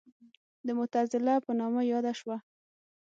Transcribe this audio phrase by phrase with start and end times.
[0.65, 2.37] د معتزله په نامه یاده شوه.